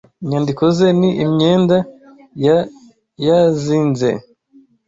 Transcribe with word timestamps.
inyandiko 0.23 0.63
ze 0.77 0.87
ni 0.99 1.09
imyenda 1.23 1.77
ya 2.45 2.57
yazinze 3.25 4.09